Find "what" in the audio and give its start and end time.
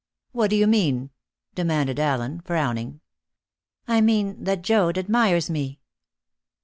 0.31-0.49